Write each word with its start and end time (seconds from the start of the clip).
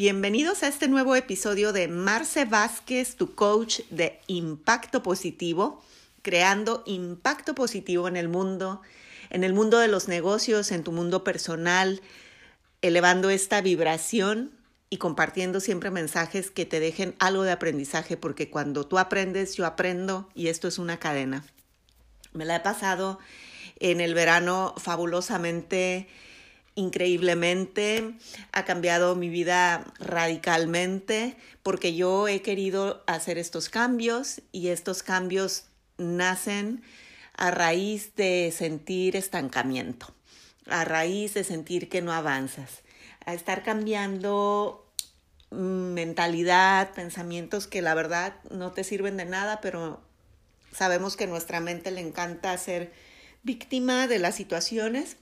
Bienvenidos 0.00 0.62
a 0.62 0.68
este 0.68 0.88
nuevo 0.88 1.14
episodio 1.14 1.74
de 1.74 1.86
Marce 1.86 2.46
Vázquez, 2.46 3.16
tu 3.16 3.34
coach 3.34 3.80
de 3.90 4.18
impacto 4.28 5.02
positivo, 5.02 5.84
creando 6.22 6.82
impacto 6.86 7.54
positivo 7.54 8.08
en 8.08 8.16
el 8.16 8.30
mundo, 8.30 8.80
en 9.28 9.44
el 9.44 9.52
mundo 9.52 9.78
de 9.78 9.88
los 9.88 10.08
negocios, 10.08 10.72
en 10.72 10.84
tu 10.84 10.92
mundo 10.92 11.22
personal, 11.22 12.00
elevando 12.80 13.28
esta 13.28 13.60
vibración 13.60 14.52
y 14.88 14.96
compartiendo 14.96 15.60
siempre 15.60 15.90
mensajes 15.90 16.50
que 16.50 16.64
te 16.64 16.80
dejen 16.80 17.14
algo 17.18 17.42
de 17.42 17.52
aprendizaje, 17.52 18.16
porque 18.16 18.48
cuando 18.48 18.86
tú 18.86 18.98
aprendes, 18.98 19.54
yo 19.56 19.66
aprendo 19.66 20.30
y 20.34 20.46
esto 20.46 20.66
es 20.66 20.78
una 20.78 20.98
cadena. 20.98 21.44
Me 22.32 22.46
la 22.46 22.56
he 22.56 22.60
pasado 22.60 23.18
en 23.80 24.00
el 24.00 24.14
verano 24.14 24.72
fabulosamente 24.78 26.08
increíblemente, 26.74 28.14
ha 28.52 28.64
cambiado 28.64 29.16
mi 29.16 29.28
vida 29.28 29.84
radicalmente 29.98 31.36
porque 31.62 31.94
yo 31.94 32.28
he 32.28 32.42
querido 32.42 33.02
hacer 33.06 33.38
estos 33.38 33.68
cambios 33.68 34.42
y 34.52 34.68
estos 34.68 35.02
cambios 35.02 35.64
nacen 35.98 36.82
a 37.36 37.50
raíz 37.50 38.14
de 38.16 38.52
sentir 38.56 39.16
estancamiento, 39.16 40.14
a 40.66 40.84
raíz 40.84 41.34
de 41.34 41.44
sentir 41.44 41.88
que 41.88 42.02
no 42.02 42.12
avanzas, 42.12 42.82
a 43.24 43.34
estar 43.34 43.62
cambiando 43.62 44.86
mentalidad, 45.50 46.92
pensamientos 46.92 47.66
que 47.66 47.82
la 47.82 47.94
verdad 47.94 48.36
no 48.50 48.72
te 48.72 48.84
sirven 48.84 49.16
de 49.16 49.24
nada, 49.24 49.60
pero 49.60 50.00
sabemos 50.72 51.16
que 51.16 51.26
nuestra 51.26 51.60
mente 51.60 51.90
le 51.90 52.00
encanta 52.00 52.56
ser 52.56 52.92
víctima 53.42 54.06
de 54.06 54.18
las 54.18 54.36
situaciones 54.36 55.16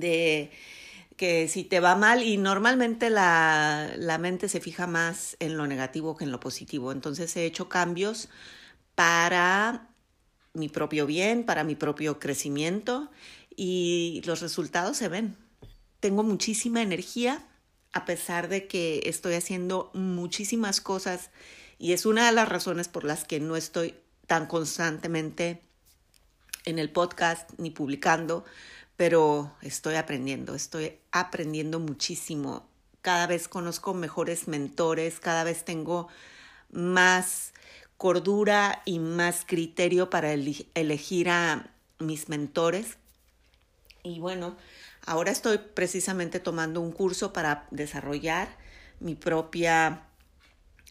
de 0.00 0.50
que 1.16 1.48
si 1.48 1.64
te 1.64 1.80
va 1.80 1.96
mal 1.96 2.22
y 2.22 2.36
normalmente 2.36 3.10
la, 3.10 3.90
la, 3.96 4.18
mente 4.18 4.48
se 4.48 4.60
fija 4.60 4.86
más 4.86 5.36
en 5.40 5.56
lo 5.56 5.66
negativo 5.66 6.16
que 6.16 6.24
en 6.24 6.30
lo 6.30 6.40
positivo. 6.40 6.92
Entonces 6.92 7.34
he 7.36 7.46
hecho 7.46 7.68
cambios 7.68 8.28
para 8.94 9.88
mi 10.52 10.68
propio 10.68 11.06
bien, 11.06 11.44
para 11.44 11.64
mi 11.64 11.74
propio 11.74 12.18
crecimiento 12.18 13.10
y 13.56 14.22
los 14.26 14.40
resultados 14.40 14.96
se 14.98 15.08
ven. 15.08 15.36
Tengo 16.00 16.22
muchísima 16.22 16.82
energía 16.82 17.46
a 17.92 18.04
pesar 18.04 18.48
de 18.48 18.66
que 18.66 19.02
estoy 19.06 19.34
haciendo 19.34 19.90
muchísimas 19.94 20.82
cosas 20.82 21.30
y 21.78 21.92
es 21.92 22.04
una 22.04 22.26
de 22.26 22.32
las 22.32 22.48
razones 22.48 22.88
por 22.88 23.04
las 23.04 23.24
que 23.24 23.40
no 23.40 23.56
estoy 23.56 23.94
tan 24.26 24.46
constantemente 24.46 25.62
en 26.66 26.78
el 26.78 26.90
podcast 26.90 27.50
ni 27.58 27.70
publicando 27.70 28.44
pero 28.96 29.52
estoy 29.62 29.96
aprendiendo, 29.96 30.54
estoy 30.54 30.98
aprendiendo 31.12 31.80
muchísimo. 31.80 32.66
Cada 33.02 33.26
vez 33.26 33.48
conozco 33.48 33.94
mejores 33.94 34.48
mentores, 34.48 35.20
cada 35.20 35.44
vez 35.44 35.64
tengo 35.64 36.08
más 36.70 37.52
cordura 37.96 38.82
y 38.84 38.98
más 38.98 39.44
criterio 39.46 40.10
para 40.10 40.32
elegir 40.32 41.30
a 41.30 41.70
mis 41.98 42.28
mentores. 42.28 42.96
Y 44.02 44.18
bueno, 44.20 44.56
ahora 45.04 45.30
estoy 45.30 45.58
precisamente 45.58 46.40
tomando 46.40 46.80
un 46.80 46.92
curso 46.92 47.32
para 47.32 47.66
desarrollar 47.70 48.48
mi 49.00 49.14
propia 49.14 50.02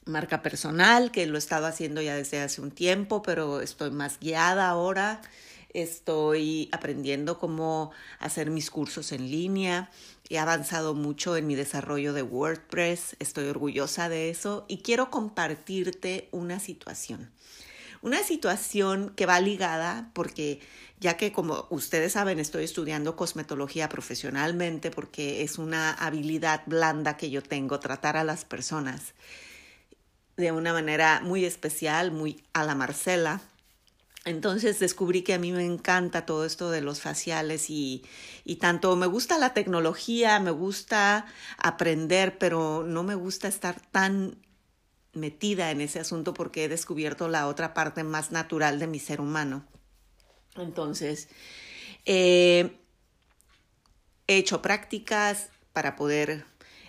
marca 0.06 0.44
personal, 0.44 1.12
que 1.12 1.26
lo 1.26 1.36
he 1.36 1.40
estado 1.40 1.66
haciendo 1.66 2.02
ya 2.02 2.16
desde 2.16 2.40
hace 2.40 2.62
un 2.62 2.72
tiempo, 2.72 3.24
pero 3.24 3.62
estoy 3.62 3.90
más 3.90 4.20
guiada 4.20 4.70
ahora 4.70 5.22
estoy 5.76 6.70
aprendiendo 6.72 7.38
cómo 7.38 7.92
hacer 8.20 8.50
mis 8.50 8.72
cursos 8.72 9.12
en 9.12 9.30
línea. 9.30 9.92
He 10.30 10.40
avanzado 10.40 10.94
mucho 10.94 11.38
en 11.38 11.46
mi 11.46 11.56
desarrollo 11.56 12.14
de 12.14 12.24
WordPress, 12.24 13.16
estoy 13.20 13.48
orgullosa 13.48 14.10
de 14.10 14.30
eso 14.30 14.66
y 14.68 14.80
quiero 14.80 15.12
compartirte 15.12 16.30
una 16.32 16.60
situación. 16.60 17.32
Una 18.02 18.24
situación 18.24 19.12
que 19.16 19.26
va 19.26 19.40
ligada 19.40 20.12
porque 20.14 20.60
ya 21.00 21.18
que 21.18 21.32
como 21.32 21.68
ustedes 21.70 22.14
saben 22.14 22.40
estoy 22.40 22.64
estudiando 22.64 23.16
cosmetología 23.16 23.90
profesionalmente 23.90 24.92
porque 24.92 25.44
es 25.44 25.58
una 25.58 25.92
habilidad 25.92 26.62
blanda 26.68 27.18
que 27.18 27.30
yo 27.30 27.44
tengo, 27.44 27.80
tratar 27.80 28.16
a 28.16 28.24
las 28.24 28.46
personas 28.46 29.14
de 30.38 30.52
una 30.52 30.74
manera 30.74 31.22
muy 31.24 31.46
especial, 31.46 32.12
muy 32.12 32.44
a 32.54 32.64
la 32.64 32.76
Marcela 32.76 33.42
entonces 34.26 34.80
descubrí 34.80 35.22
que 35.22 35.36
a 35.36 35.40
mí 35.40 35.52
me 35.52 35.64
encanta 35.64 36.26
todo 36.26 36.46
esto 36.46 36.72
de 36.72 36.82
los 36.82 37.00
faciales 37.00 37.70
y, 37.70 38.04
y, 38.44 38.56
tanto 38.56 38.96
me 38.96 39.06
gusta 39.06 39.38
la 39.38 39.54
tecnología, 39.54 40.40
me 40.40 40.52
gusta 40.52 41.28
aprender, 41.58 42.38
pero 42.40 42.84
no 42.84 43.04
me 43.04 43.14
gusta 43.14 43.48
estar 43.48 43.80
tan 43.80 44.38
metida 45.14 45.72
en 45.72 45.80
ese 45.80 46.00
asunto 46.00 46.34
porque 46.34 46.66
he 46.66 46.68
descubierto 46.68 47.28
la 47.28 47.48
otra 47.48 47.74
parte 47.74 48.04
más 48.04 48.32
natural 48.32 48.80
de 48.80 48.88
mi 48.88 49.00
ser 49.00 49.22
humano. 49.22 49.64
Entonces, 50.56 51.30
eh, 52.06 52.78
he 54.28 54.38
hecho 54.38 54.62
prácticas 54.62 55.50
para 55.72 55.96
poder 55.96 56.46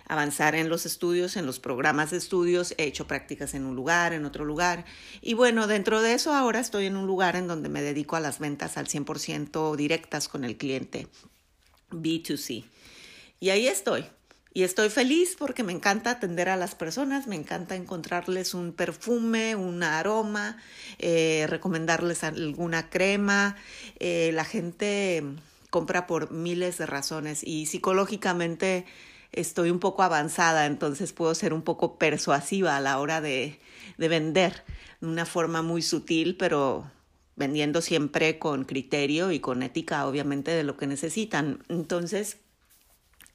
avanzar 0.07 0.55
en 0.55 0.69
los 0.69 0.85
estudios, 0.85 1.35
en 1.35 1.45
los 1.45 1.59
programas 1.59 2.11
de 2.11 2.17
estudios, 2.17 2.73
he 2.77 2.85
hecho 2.85 3.07
prácticas 3.07 3.53
en 3.53 3.65
un 3.65 3.75
lugar, 3.75 4.13
en 4.13 4.25
otro 4.25 4.45
lugar. 4.45 4.85
Y 5.21 5.33
bueno, 5.33 5.67
dentro 5.67 6.01
de 6.01 6.13
eso 6.13 6.33
ahora 6.33 6.59
estoy 6.59 6.85
en 6.85 6.95
un 6.95 7.07
lugar 7.07 7.35
en 7.35 7.47
donde 7.47 7.69
me 7.69 7.81
dedico 7.81 8.15
a 8.15 8.19
las 8.21 8.39
ventas 8.39 8.77
al 8.77 8.87
100% 8.87 9.75
directas 9.75 10.27
con 10.27 10.43
el 10.43 10.57
cliente, 10.57 11.07
B2C. 11.91 12.63
Y 13.39 13.49
ahí 13.49 13.67
estoy. 13.67 14.05
Y 14.53 14.63
estoy 14.63 14.89
feliz 14.89 15.35
porque 15.37 15.61
me 15.61 15.71
encanta 15.71 16.09
atender 16.09 16.49
a 16.49 16.55
las 16.55 16.73
personas, 16.73 17.27
me 17.27 17.35
encanta 17.35 17.75
encontrarles 17.75 18.55
un 18.55 18.73
perfume, 18.73 19.55
un 19.55 19.83
aroma, 19.83 20.57
eh, 20.97 21.45
recomendarles 21.47 22.23
alguna 22.23 22.89
crema. 22.89 23.55
Eh, 23.99 24.31
la 24.33 24.45
gente 24.45 25.23
compra 25.69 26.07
por 26.07 26.31
miles 26.31 26.79
de 26.79 26.87
razones 26.87 27.43
y 27.43 27.67
psicológicamente 27.67 28.85
estoy 29.31 29.69
un 29.69 29.79
poco 29.79 30.03
avanzada, 30.03 30.65
entonces 30.65 31.13
puedo 31.13 31.33
ser 31.35 31.53
un 31.53 31.61
poco 31.61 31.97
persuasiva 31.97 32.77
a 32.77 32.81
la 32.81 32.99
hora 32.99 33.21
de, 33.21 33.59
de 33.97 34.07
vender, 34.07 34.63
de 35.01 35.07
una 35.07 35.25
forma 35.25 35.61
muy 35.61 35.81
sutil, 35.81 36.37
pero 36.37 36.89
vendiendo 37.35 37.81
siempre 37.81 38.39
con 38.39 38.65
criterio 38.65 39.31
y 39.31 39.39
con 39.39 39.63
ética, 39.63 40.07
obviamente, 40.07 40.51
de 40.51 40.63
lo 40.63 40.75
que 40.75 40.87
necesitan. 40.87 41.63
Entonces, 41.69 42.37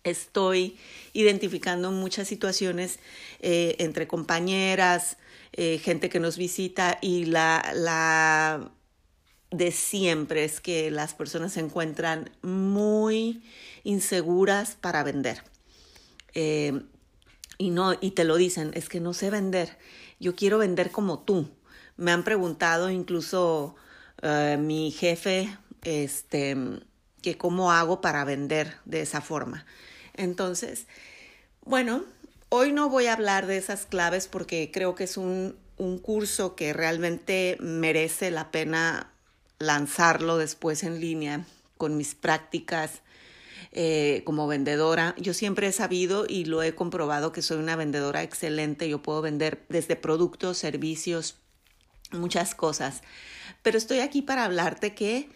estoy 0.05 0.77
identificando 1.13 1.91
muchas 1.91 2.29
situaciones 2.29 2.99
eh, 3.41 3.77
entre 3.79 4.09
compañeras, 4.09 5.17
eh, 5.53 5.79
gente 5.79 6.09
que 6.09 6.21
nos 6.21 6.37
visita 6.37 6.99
y 7.01 7.27
la, 7.27 7.73
la 7.75 8.73
de 9.51 9.71
siempre 9.71 10.45
es 10.45 10.61
que 10.61 10.91
las 10.91 11.15
personas 11.15 11.53
se 11.53 11.61
encuentran 11.61 12.31
muy 12.43 13.43
inseguras 13.85 14.77
para 14.81 15.03
vender. 15.05 15.43
Eh, 16.35 16.83
y 17.59 17.71
no, 17.71 17.95
y 18.01 18.13
te 18.13 18.25
lo 18.25 18.37
dicen, 18.37 18.73
es 18.75 18.89
que 18.89 19.01
no 19.01 19.15
sé 19.15 19.31
vender, 19.31 19.79
yo 20.19 20.35
quiero 20.35 20.59
vender 20.59 20.91
como 20.91 21.21
tú. 21.21 21.49
Me 21.97 22.11
han 22.11 22.25
preguntado 22.25 22.91
incluso 22.91 23.77
eh, 24.23 24.57
mi 24.59 24.91
jefe, 24.91 25.57
este, 25.83 26.57
que 27.23 27.37
cómo 27.37 27.73
hago 27.73 28.01
para 28.01 28.25
vender 28.25 28.77
de 28.85 29.03
esa 29.03 29.21
forma. 29.21 29.65
Entonces, 30.15 30.87
bueno, 31.65 32.05
hoy 32.49 32.73
no 32.73 32.89
voy 32.89 33.07
a 33.07 33.15
hablar 33.15 33.47
de 33.47 33.57
esas 33.57 33.87
claves 33.87 34.27
porque 34.27 34.71
creo 34.73 34.95
que 34.95 35.05
es 35.05 35.17
un, 35.17 35.57
un 35.77 35.99
curso 35.99 36.55
que 36.57 36.73
realmente 36.73 37.57
merece 37.61 38.31
la 38.31 38.51
pena 38.51 39.13
lanzarlo 39.59 40.39
después 40.39 40.83
en 40.83 41.01
línea 41.01 41.45
con 41.77 41.97
mis 41.97 42.15
prácticas 42.15 43.03
eh, 43.71 44.23
como 44.25 44.47
vendedora. 44.47 45.15
Yo 45.19 45.35
siempre 45.35 45.69
he 45.69 45.73
sabido 45.73 46.27
y 46.29 46.45
lo 46.45 46.63
he 46.63 46.75
comprobado 46.75 47.33
que 47.33 47.43
soy 47.43 47.59
una 47.59 47.77
vendedora 47.77 48.23
excelente. 48.23 48.89
Yo 48.89 49.03
puedo 49.03 49.23
vender 49.23 49.65
desde 49.69 49.97
productos, 49.97 50.59
servicios, 50.59 51.37
muchas 52.11 52.55
cosas. 52.55 53.03
Pero 53.63 53.79
estoy 53.79 54.01
aquí 54.01 54.23
para 54.23 54.45
hablarte 54.45 54.95
que 54.95 55.29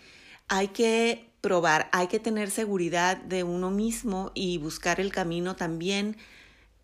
hay 0.49 0.69
que 0.69 1.31
probar, 1.41 1.89
hay 1.93 2.09
que 2.09 2.19
tener 2.19 2.51
seguridad 2.51 3.17
de 3.17 3.45
uno 3.45 3.71
mismo 3.71 4.33
y 4.35 4.59
buscar 4.59 5.01
el 5.01 5.13
camino 5.13 5.55
también 5.55 6.17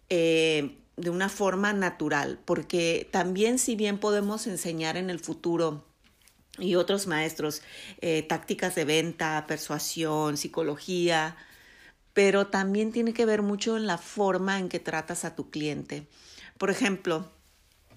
eh, 0.09 0.79
de 0.97 1.11
una 1.11 1.29
forma 1.29 1.73
natural, 1.73 2.39
porque 2.45 3.09
también 3.11 3.59
si 3.59 3.77
bien 3.77 3.99
podemos 3.99 4.47
enseñar 4.47 4.97
en 4.97 5.11
el 5.11 5.19
futuro 5.19 5.85
y 6.59 6.75
otros 6.75 7.07
maestros, 7.07 7.63
eh, 8.01 8.23
tácticas 8.23 8.75
de 8.75 8.85
venta, 8.85 9.45
persuasión, 9.47 10.37
psicología, 10.37 11.37
pero 12.13 12.49
también 12.49 12.93
tiene 12.93 13.15
que 13.15 13.25
ver 13.25 13.43
mucho 13.43 13.77
en 13.77 13.87
la 13.87 13.99
forma 13.99 14.59
en 14.59 14.69
que 14.69 14.81
tratas 14.81 15.25
a 15.25 15.35
tu 15.35 15.51
cliente. 15.51 16.07
Por 16.59 16.71
ejemplo, 16.71 17.31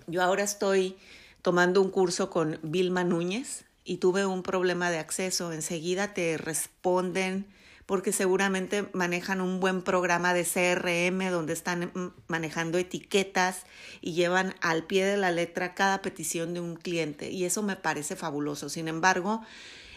yo 0.07 0.21
ahora 0.21 0.43
estoy 0.43 0.97
tomando 1.41 1.81
un 1.81 1.91
curso 1.91 2.29
con 2.29 2.59
Vilma 2.63 3.03
Núñez 3.03 3.65
y 3.83 3.97
tuve 3.97 4.25
un 4.25 4.41
problema 4.41 4.89
de 4.89 4.99
acceso. 4.99 5.51
Enseguida 5.51 6.13
te 6.13 6.37
responden 6.37 7.45
porque 7.85 8.11
seguramente 8.11 8.87
manejan 8.93 9.41
un 9.41 9.59
buen 9.59 9.81
programa 9.81 10.33
de 10.33 10.43
CRM 10.43 11.29
donde 11.29 11.53
están 11.53 11.91
mm, 11.93 12.11
manejando 12.27 12.77
etiquetas 12.77 13.65
y 14.01 14.13
llevan 14.13 14.55
al 14.61 14.83
pie 14.83 15.05
de 15.05 15.17
la 15.17 15.31
letra 15.31 15.75
cada 15.75 16.01
petición 16.01 16.53
de 16.53 16.61
un 16.61 16.75
cliente 16.75 17.29
y 17.31 17.45
eso 17.45 17.61
me 17.61 17.75
parece 17.75 18.15
fabuloso. 18.15 18.69
Sin 18.69 18.87
embargo, 18.87 19.41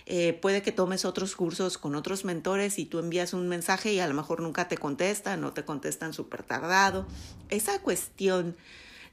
eh, 0.05 0.33
puede 0.33 0.63
que 0.63 0.73
tomes 0.73 1.05
otros 1.05 1.37
cursos 1.37 1.79
con 1.79 1.95
otros 1.95 2.25
mentores 2.25 2.79
y 2.79 2.85
tú 2.85 2.99
envías 2.99 3.33
un 3.33 3.49
mensaje 3.49 3.93
y 3.93 4.01
a 4.01 4.09
lo 4.09 4.15
mejor 4.15 4.41
nunca 4.41 4.69
te 4.69 4.77
contestan 4.79 5.45
o 5.45 5.53
te 5.53 5.65
contestan 5.65 6.13
súper 6.13 6.43
tardado. 6.43 7.07
Esa 7.49 7.81
cuestión 7.81 8.57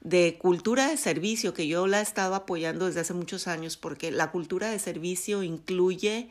de 0.00 0.38
cultura 0.38 0.88
de 0.88 0.96
servicio 0.96 1.52
que 1.52 1.66
yo 1.66 1.86
la 1.86 2.00
he 2.00 2.02
estado 2.02 2.34
apoyando 2.34 2.86
desde 2.86 3.00
hace 3.00 3.12
muchos 3.14 3.46
años 3.46 3.76
porque 3.76 4.10
la 4.10 4.30
cultura 4.30 4.70
de 4.70 4.78
servicio 4.78 5.42
incluye 5.42 6.30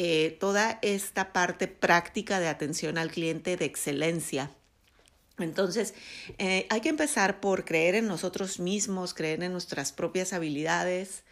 eh, 0.00 0.36
toda 0.38 0.78
esta 0.80 1.32
parte 1.32 1.66
práctica 1.66 2.38
de 2.38 2.46
atención 2.46 2.98
al 2.98 3.10
cliente 3.10 3.56
de 3.56 3.64
excelencia. 3.64 4.52
Entonces, 5.40 5.92
eh, 6.38 6.68
hay 6.70 6.80
que 6.82 6.88
empezar 6.88 7.40
por 7.40 7.64
creer 7.64 7.96
en 7.96 8.06
nosotros 8.06 8.60
mismos, 8.60 9.12
creer 9.12 9.42
en 9.42 9.50
nuestras 9.50 9.90
propias 9.90 10.32
habilidades, 10.32 11.24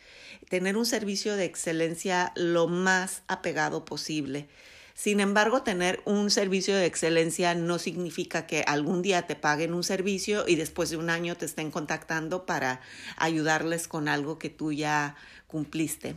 tener 0.48 0.76
un 0.76 0.84
servicio 0.84 1.36
de 1.36 1.44
excelencia 1.44 2.32
lo 2.34 2.66
más 2.66 3.22
apegado 3.28 3.84
posible. 3.84 4.48
Sin 4.94 5.20
embargo, 5.20 5.62
tener 5.62 6.02
un 6.04 6.28
servicio 6.32 6.74
de 6.74 6.86
excelencia 6.86 7.54
no 7.54 7.78
significa 7.78 8.48
que 8.48 8.64
algún 8.66 9.00
día 9.00 9.28
te 9.28 9.36
paguen 9.36 9.74
un 9.74 9.84
servicio 9.84 10.44
y 10.48 10.56
después 10.56 10.90
de 10.90 10.96
un 10.96 11.08
año 11.08 11.36
te 11.36 11.46
estén 11.46 11.70
contactando 11.70 12.46
para 12.46 12.80
ayudarles 13.16 13.86
con 13.86 14.08
algo 14.08 14.40
que 14.40 14.50
tú 14.50 14.72
ya 14.72 15.14
cumpliste. 15.46 16.16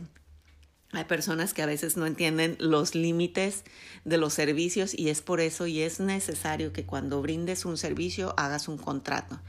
Hay 0.92 1.04
personas 1.04 1.54
que 1.54 1.62
a 1.62 1.66
veces 1.66 1.96
no 1.96 2.04
entienden 2.04 2.56
los 2.58 2.96
límites 2.96 3.62
de 4.04 4.16
los 4.16 4.34
servicios 4.34 4.92
y 4.92 5.08
es 5.08 5.22
por 5.22 5.40
eso 5.40 5.66
y 5.66 5.82
es 5.82 6.00
necesario 6.00 6.72
que 6.72 6.84
cuando 6.84 7.22
brindes 7.22 7.64
un 7.64 7.76
servicio 7.76 8.34
hagas 8.36 8.66
un 8.66 8.76
contrato 8.76 9.40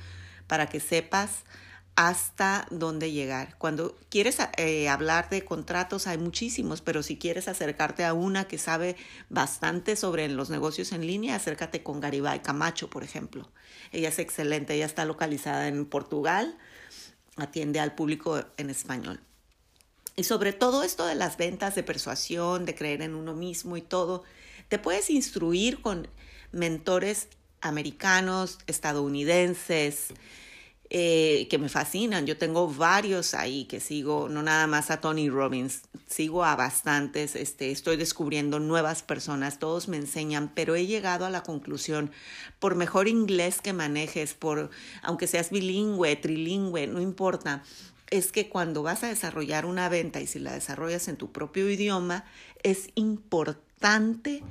para 0.45 0.67
que 0.67 0.79
sepas 0.79 1.43
hasta 1.95 2.67
dónde 2.69 3.11
llegar. 3.11 3.55
Cuando 3.57 3.97
quieres 4.09 4.37
eh, 4.57 4.87
hablar 4.87 5.29
de 5.29 5.43
contratos 5.43 6.07
hay 6.07 6.17
muchísimos, 6.17 6.81
pero 6.81 7.03
si 7.03 7.17
quieres 7.17 7.47
acercarte 7.47 8.05
a 8.05 8.13
una 8.13 8.45
que 8.45 8.57
sabe 8.57 8.95
bastante 9.29 9.95
sobre 9.95 10.27
los 10.29 10.49
negocios 10.49 10.91
en 10.91 11.05
línea, 11.05 11.35
acércate 11.35 11.83
con 11.83 11.99
Garibay 11.99 12.41
Camacho, 12.41 12.89
por 12.89 13.03
ejemplo. 13.03 13.51
Ella 13.91 14.09
es 14.09 14.19
excelente, 14.19 14.75
ella 14.75 14.85
está 14.85 15.05
localizada 15.05 15.67
en 15.67 15.85
Portugal, 15.85 16.57
atiende 17.35 17.79
al 17.79 17.95
público 17.95 18.45
en 18.57 18.69
español. 18.69 19.21
Y 20.21 20.23
sobre 20.23 20.53
todo 20.53 20.83
esto 20.83 21.07
de 21.07 21.15
las 21.15 21.35
ventas, 21.35 21.73
de 21.73 21.81
persuasión, 21.81 22.63
de 22.63 22.75
creer 22.75 23.01
en 23.01 23.15
uno 23.15 23.33
mismo 23.33 23.75
y 23.75 23.81
todo, 23.81 24.21
te 24.69 24.77
puedes 24.77 25.09
instruir 25.09 25.81
con 25.81 26.07
mentores 26.51 27.27
americanos, 27.59 28.59
estadounidenses, 28.67 30.09
eh, 30.91 31.47
que 31.49 31.57
me 31.57 31.69
fascinan. 31.69 32.27
Yo 32.27 32.37
tengo 32.37 32.67
varios 32.67 33.33
ahí 33.33 33.65
que 33.65 33.79
sigo, 33.79 34.29
no 34.29 34.43
nada 34.43 34.67
más 34.67 34.91
a 34.91 35.01
Tony 35.01 35.27
Robbins, 35.27 35.81
sigo 36.05 36.45
a 36.45 36.55
bastantes, 36.55 37.35
este, 37.35 37.71
estoy 37.71 37.97
descubriendo 37.97 38.59
nuevas 38.59 39.01
personas, 39.01 39.57
todos 39.57 39.87
me 39.87 39.97
enseñan, 39.97 40.51
pero 40.53 40.75
he 40.75 40.85
llegado 40.85 41.25
a 41.25 41.31
la 41.31 41.41
conclusión, 41.41 42.11
por 42.59 42.75
mejor 42.75 43.07
inglés 43.07 43.59
que 43.59 43.73
manejes, 43.73 44.35
por 44.35 44.69
aunque 45.01 45.25
seas 45.25 45.49
bilingüe, 45.49 46.15
trilingüe, 46.15 46.85
no 46.85 47.01
importa, 47.01 47.63
es 48.11 48.31
que 48.31 48.49
cuando 48.49 48.83
vas 48.83 49.03
a 49.03 49.07
desarrollar 49.07 49.65
una 49.65 49.89
venta 49.89 50.19
y 50.19 50.27
si 50.27 50.37
la 50.37 50.53
desarrollas 50.53 51.07
en 51.07 51.17
tu 51.17 51.31
propio 51.31 51.69
idioma, 51.69 52.25
es 52.61 52.89
importante 52.95 54.43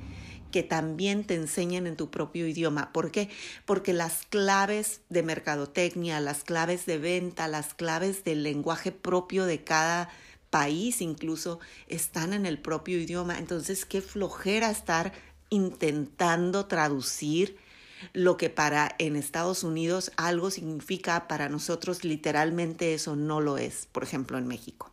que 0.51 0.63
también 0.63 1.23
te 1.23 1.35
enseñen 1.35 1.87
en 1.87 1.95
tu 1.95 2.11
propio 2.11 2.47
idioma. 2.47 2.91
¿Por 2.91 3.11
qué? 3.11 3.29
Porque 3.65 3.93
las 3.93 4.25
claves 4.25 5.01
de 5.09 5.23
mercadotecnia, 5.23 6.19
las 6.19 6.43
claves 6.43 6.85
de 6.85 6.97
venta, 6.97 7.47
las 7.47 7.73
claves 7.73 8.23
del 8.23 8.43
lenguaje 8.43 8.91
propio 8.91 9.45
de 9.45 9.63
cada 9.63 10.09
país 10.49 10.99
incluso 10.99 11.59
están 11.87 12.33
en 12.33 12.45
el 12.45 12.59
propio 12.59 12.99
idioma. 12.99 13.37
Entonces, 13.37 13.85
qué 13.85 14.01
flojera 14.01 14.69
estar 14.69 15.13
intentando 15.49 16.65
traducir 16.65 17.57
lo 18.13 18.37
que 18.37 18.49
para 18.49 18.95
en 18.99 19.15
Estados 19.15 19.63
Unidos 19.63 20.11
algo 20.17 20.51
significa, 20.51 21.27
para 21.27 21.49
nosotros 21.49 22.03
literalmente 22.03 22.93
eso 22.93 23.15
no 23.15 23.41
lo 23.41 23.57
es, 23.57 23.87
por 23.91 24.03
ejemplo 24.03 24.37
en 24.37 24.47
México. 24.47 24.91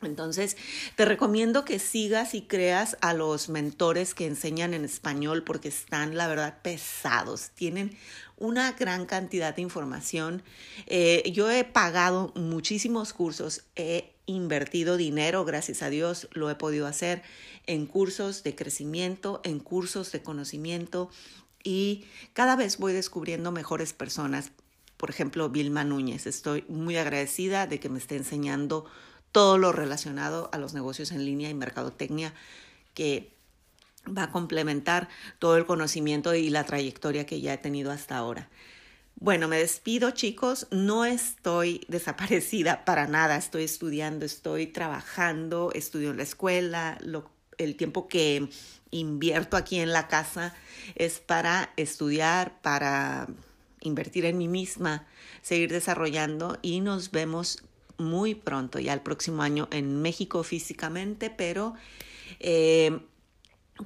Entonces, 0.00 0.56
te 0.94 1.04
recomiendo 1.04 1.64
que 1.64 1.80
sigas 1.80 2.34
y 2.34 2.42
creas 2.42 2.96
a 3.00 3.14
los 3.14 3.48
mentores 3.48 4.14
que 4.14 4.26
enseñan 4.26 4.72
en 4.72 4.84
español 4.84 5.42
porque 5.42 5.68
están, 5.68 6.16
la 6.16 6.28
verdad, 6.28 6.58
pesados. 6.62 7.50
Tienen 7.50 7.96
una 8.36 8.72
gran 8.72 9.06
cantidad 9.06 9.56
de 9.56 9.62
información. 9.62 10.42
Eh, 10.86 11.28
yo 11.32 11.50
he 11.50 11.64
pagado 11.64 12.32
muchísimos 12.36 13.12
cursos, 13.12 13.64
he 13.74 14.12
invertido 14.26 14.96
dinero, 14.96 15.44
gracias 15.44 15.82
a 15.82 15.90
Dios 15.90 16.28
lo 16.32 16.48
he 16.48 16.54
podido 16.54 16.86
hacer 16.86 17.22
en 17.66 17.86
cursos 17.86 18.44
de 18.44 18.54
crecimiento, 18.54 19.40
en 19.42 19.58
cursos 19.58 20.12
de 20.12 20.22
conocimiento, 20.22 21.10
y 21.68 22.06
cada 22.32 22.56
vez 22.56 22.78
voy 22.78 22.94
descubriendo 22.94 23.52
mejores 23.52 23.92
personas. 23.92 24.52
Por 24.96 25.10
ejemplo, 25.10 25.50
Vilma 25.50 25.84
Núñez. 25.84 26.26
Estoy 26.26 26.64
muy 26.66 26.96
agradecida 26.96 27.66
de 27.66 27.78
que 27.78 27.90
me 27.90 27.98
esté 27.98 28.16
enseñando 28.16 28.86
todo 29.32 29.58
lo 29.58 29.70
relacionado 29.72 30.48
a 30.54 30.56
los 30.56 30.72
negocios 30.72 31.12
en 31.12 31.26
línea 31.26 31.50
y 31.50 31.54
mercadotecnia 31.54 32.32
que 32.94 33.36
va 34.06 34.24
a 34.24 34.32
complementar 34.32 35.10
todo 35.38 35.58
el 35.58 35.66
conocimiento 35.66 36.34
y 36.34 36.48
la 36.48 36.64
trayectoria 36.64 37.26
que 37.26 37.42
ya 37.42 37.52
he 37.52 37.58
tenido 37.58 37.92
hasta 37.92 38.16
ahora. 38.16 38.48
Bueno, 39.16 39.46
me 39.46 39.58
despido 39.58 40.12
chicos, 40.12 40.68
no 40.70 41.04
estoy 41.04 41.84
desaparecida 41.88 42.86
para 42.86 43.06
nada, 43.06 43.36
estoy 43.36 43.64
estudiando, 43.64 44.24
estoy 44.24 44.68
trabajando, 44.68 45.70
estudio 45.74 46.12
en 46.12 46.16
la 46.16 46.22
escuela, 46.22 46.96
el 47.58 47.76
tiempo 47.76 48.08
que 48.08 48.48
invierto 48.90 49.56
aquí 49.56 49.78
en 49.78 49.92
la 49.92 50.08
casa 50.08 50.54
es 50.94 51.18
para 51.18 51.72
estudiar, 51.76 52.60
para 52.62 53.28
invertir 53.80 54.24
en 54.24 54.38
mí 54.38 54.48
misma, 54.48 55.06
seguir 55.42 55.70
desarrollando 55.70 56.58
y 56.62 56.80
nos 56.80 57.10
vemos 57.10 57.62
muy 57.98 58.34
pronto, 58.34 58.78
ya 58.78 58.92
el 58.92 59.00
próximo 59.00 59.42
año 59.42 59.68
en 59.70 60.00
México 60.00 60.42
físicamente, 60.44 61.30
pero 61.30 61.74
eh, 62.40 63.00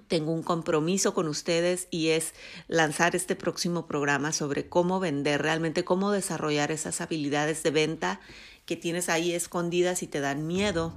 tengo 0.08 0.32
un 0.32 0.42
compromiso 0.42 1.14
con 1.14 1.28
ustedes 1.28 1.88
y 1.90 2.08
es 2.08 2.34
lanzar 2.68 3.16
este 3.16 3.36
próximo 3.36 3.86
programa 3.86 4.32
sobre 4.32 4.68
cómo 4.68 5.00
vender, 5.00 5.42
realmente 5.42 5.84
cómo 5.84 6.10
desarrollar 6.10 6.70
esas 6.70 7.00
habilidades 7.00 7.62
de 7.62 7.70
venta 7.70 8.20
que 8.66 8.76
tienes 8.76 9.08
ahí 9.08 9.32
escondidas 9.32 10.02
y 10.02 10.06
te 10.06 10.20
dan 10.20 10.46
miedo 10.46 10.94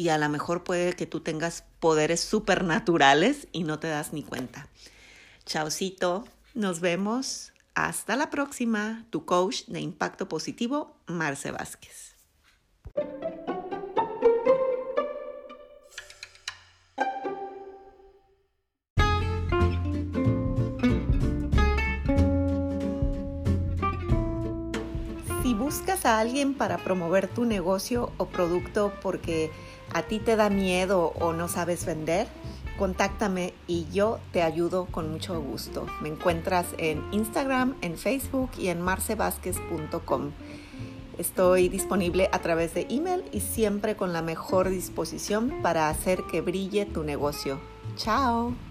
y 0.00 0.08
a 0.08 0.16
lo 0.16 0.30
mejor 0.30 0.64
puede 0.64 0.94
que 0.94 1.04
tú 1.04 1.20
tengas 1.20 1.62
poderes 1.78 2.20
supernaturales 2.20 3.48
y 3.52 3.64
no 3.64 3.78
te 3.78 3.88
das 3.88 4.14
ni 4.14 4.22
cuenta. 4.22 4.66
Chaucito, 5.44 6.24
nos 6.54 6.80
vemos. 6.80 7.52
Hasta 7.74 8.16
la 8.16 8.30
próxima. 8.30 9.04
Tu 9.10 9.26
coach 9.26 9.66
de 9.66 9.80
impacto 9.80 10.26
positivo, 10.26 10.96
Marce 11.06 11.50
Vázquez. 11.50 12.14
Buscas 25.70 26.04
a 26.04 26.18
alguien 26.18 26.54
para 26.54 26.78
promover 26.78 27.28
tu 27.28 27.44
negocio 27.44 28.10
o 28.16 28.26
producto 28.26 28.92
porque 29.00 29.52
a 29.94 30.02
ti 30.02 30.18
te 30.18 30.34
da 30.34 30.50
miedo 30.50 31.12
o 31.20 31.32
no 31.32 31.46
sabes 31.46 31.84
vender, 31.86 32.26
contáctame 32.76 33.54
y 33.68 33.86
yo 33.92 34.18
te 34.32 34.42
ayudo 34.42 34.86
con 34.86 35.12
mucho 35.12 35.40
gusto. 35.40 35.86
Me 36.00 36.08
encuentras 36.08 36.66
en 36.78 37.04
Instagram, 37.12 37.76
en 37.82 37.96
Facebook 37.96 38.50
y 38.58 38.66
en 38.66 38.80
marcevázquez.com. 38.82 40.32
Estoy 41.18 41.68
disponible 41.68 42.28
a 42.32 42.40
través 42.40 42.74
de 42.74 42.88
email 42.90 43.22
y 43.30 43.38
siempre 43.38 43.94
con 43.94 44.12
la 44.12 44.22
mejor 44.22 44.70
disposición 44.70 45.62
para 45.62 45.88
hacer 45.88 46.24
que 46.32 46.40
brille 46.40 46.84
tu 46.84 47.04
negocio. 47.04 47.60
Chao. 47.94 48.69